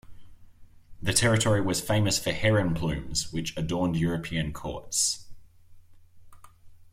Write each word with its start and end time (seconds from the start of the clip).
The 0.99 1.13
territory 1.13 1.61
was 1.61 1.79
famous 1.79 2.17
for 2.17 2.31
heron 2.31 2.73
plumes, 2.73 3.31
which 3.31 3.55
adorned 3.55 3.97
European 3.97 4.51
courts. 4.51 5.27